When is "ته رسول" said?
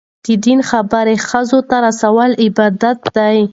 1.69-2.31